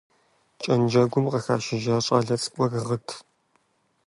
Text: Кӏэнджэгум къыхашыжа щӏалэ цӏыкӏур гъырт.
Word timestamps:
Кӏэнджэгум 0.61 1.25
къыхашыжа 1.31 1.97
щӏалэ 2.05 2.35
цӏыкӏур 2.41 2.71
гъырт. 2.85 3.07